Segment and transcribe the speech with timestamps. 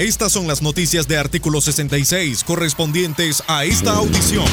[0.00, 4.46] Estas son las noticias de artículo 66 correspondientes a esta audición.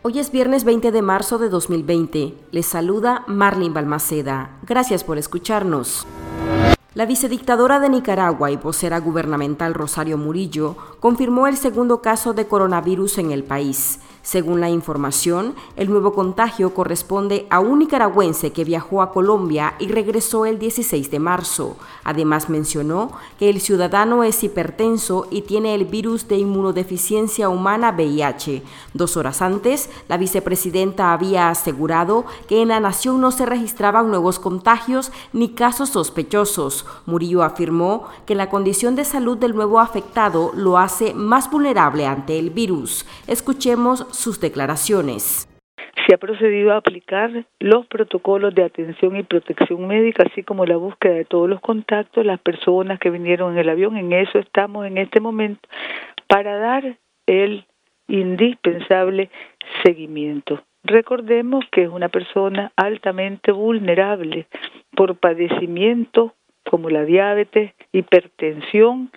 [0.00, 2.32] Hoy es viernes 20 de marzo de 2020.
[2.50, 4.58] Les saluda Marlin Balmaceda.
[4.62, 6.06] Gracias por escucharnos.
[6.94, 13.18] La vicedictadora de Nicaragua y vocera gubernamental Rosario Murillo confirmó el segundo caso de coronavirus
[13.18, 14.00] en el país.
[14.22, 19.88] Según la información, el nuevo contagio corresponde a un nicaragüense que viajó a Colombia y
[19.88, 21.76] regresó el 16 de marzo.
[22.04, 28.62] Además mencionó que el ciudadano es hipertenso y tiene el virus de inmunodeficiencia humana VIH.
[28.92, 34.38] Dos horas antes, la vicepresidenta había asegurado que en la nación no se registraban nuevos
[34.38, 36.77] contagios ni casos sospechosos.
[37.06, 42.38] Murillo afirmó que la condición de salud del nuevo afectado lo hace más vulnerable ante
[42.38, 43.06] el virus.
[43.26, 45.48] Escuchemos sus declaraciones.
[46.06, 50.76] Se ha procedido a aplicar los protocolos de atención y protección médica, así como la
[50.76, 53.96] búsqueda de todos los contactos, las personas que vinieron en el avión.
[53.96, 55.68] En eso estamos en este momento
[56.26, 57.66] para dar el
[58.08, 59.30] indispensable
[59.84, 60.62] seguimiento.
[60.84, 64.46] Recordemos que es una persona altamente vulnerable
[64.96, 66.32] por padecimientos
[66.68, 69.10] como la diabetes, hipertensión,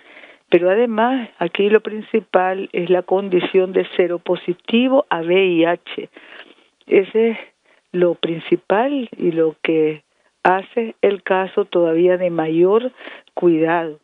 [0.48, 6.10] pero además, aquí lo principal es la condición de cero positivo a VIH.
[6.86, 7.38] Ese es
[7.92, 10.02] lo principal y lo que
[10.42, 12.92] hace el caso todavía de mayor
[13.34, 14.00] cuidado.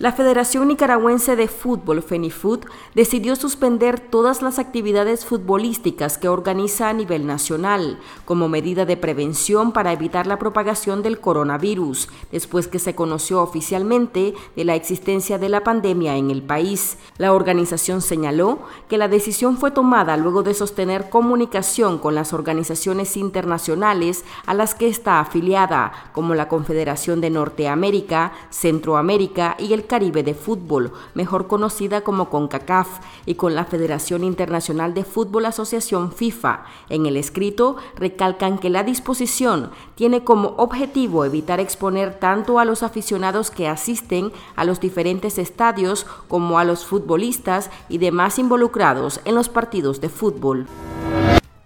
[0.00, 6.92] La Federación Nicaragüense de Fútbol, FENIFUT, decidió suspender todas las actividades futbolísticas que organiza a
[6.92, 12.96] nivel nacional como medida de prevención para evitar la propagación del coronavirus, después que se
[12.96, 16.98] conoció oficialmente de la existencia de la pandemia en el país.
[17.16, 23.16] La organización señaló que la decisión fue tomada luego de sostener comunicación con las organizaciones
[23.16, 30.22] internacionales a las que está afiliada, como la Confederación de Norteamérica, Centroamérica y el Caribe
[30.22, 36.64] de Fútbol, mejor conocida como CONCACAF, y con la Federación Internacional de Fútbol Asociación FIFA.
[36.88, 42.82] En el escrito recalcan que la disposición tiene como objetivo evitar exponer tanto a los
[42.82, 49.34] aficionados que asisten a los diferentes estadios como a los futbolistas y demás involucrados en
[49.34, 50.66] los partidos de fútbol.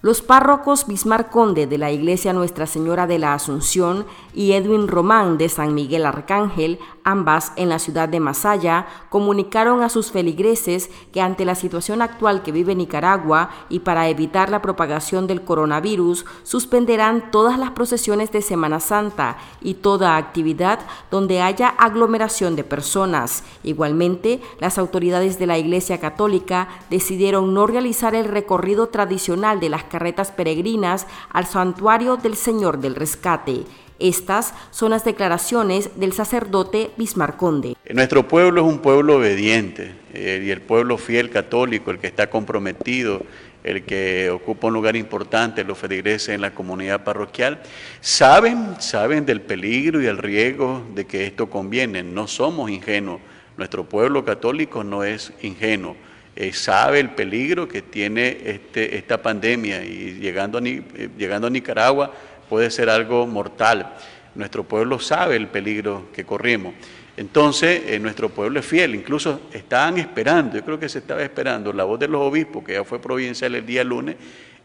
[0.01, 5.39] Los párrocos Bismar Conde de la Iglesia Nuestra Señora de la Asunción y Edwin Román
[5.39, 6.79] de San Miguel Arcángel,
[7.11, 12.43] ambas en la ciudad de Masaya, comunicaron a sus feligreses que ante la situación actual
[12.43, 18.43] que vive Nicaragua y para evitar la propagación del coronavirus, suspenderán todas las procesiones de
[18.43, 20.81] Semana Santa y toda actividad
[21.11, 23.45] donde haya aglomeración de personas.
[23.63, 29.85] Igualmente, las autoridades de la Iglesia Católica decidieron no realizar el recorrido tradicional de las
[29.85, 33.65] carretas peregrinas al santuario del Señor del Rescate.
[33.99, 37.75] Estas son las declaraciones del sacerdote Bismarconde.
[37.93, 42.31] Nuestro pueblo es un pueblo obediente eh, y el pueblo fiel católico, el que está
[42.31, 43.23] comprometido,
[43.65, 47.61] el que ocupa un lugar importante, los feligreses en la comunidad parroquial,
[48.01, 52.03] saben, saben del peligro y el riesgo de que esto conviene.
[52.05, 53.21] No somos ingenuos.
[53.57, 55.97] Nuestro pueblo católico no es ingenuo.
[56.37, 61.51] Eh, sabe el peligro que tiene este, esta pandemia y llegando a, eh, llegando a
[61.51, 62.13] Nicaragua
[62.49, 63.95] puede ser algo mortal.
[64.35, 66.75] Nuestro pueblo sabe el peligro que corrimos.
[67.17, 71.73] Entonces, eh, nuestro pueblo es fiel, incluso estaban esperando, yo creo que se estaba esperando
[71.73, 74.15] la voz de los obispos, que ya fue provincial el día lunes,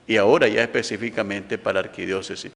[0.06, 2.52] y ahora ya específicamente para arquidiócesis.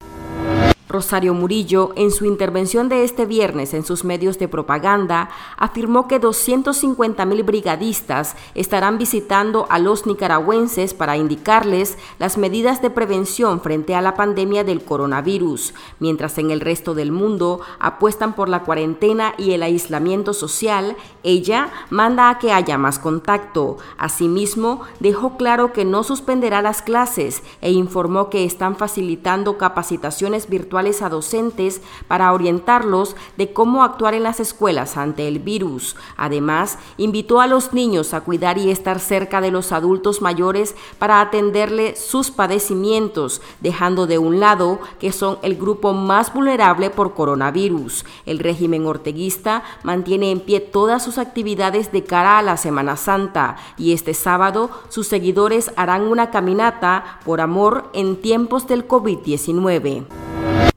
[0.89, 6.19] Rosario Murillo, en su intervención de este viernes en sus medios de propaganda, afirmó que
[6.19, 13.95] 250 mil brigadistas estarán visitando a los nicaragüenses para indicarles las medidas de prevención frente
[13.95, 19.33] a la pandemia del coronavirus, mientras en el resto del mundo apuestan por la cuarentena
[19.37, 23.77] y el aislamiento social, ella manda a que haya más contacto.
[23.97, 31.01] Asimismo, dejó claro que no suspenderá las clases e informó que están facilitando capacitaciones virtuales
[31.01, 35.95] a docentes para orientarlos de cómo actuar en las escuelas ante el virus.
[36.17, 41.19] Además, invitó a los niños a cuidar y estar cerca de los adultos mayores para
[41.19, 48.05] atenderle sus padecimientos, dejando de un lado que son el grupo más vulnerable por coronavirus.
[48.25, 53.55] El régimen orteguista mantiene en pie todas sus actividades de cara a la Semana Santa
[53.77, 60.16] y este sábado sus seguidores harán una caminata por amor en tiempos del COVID-19.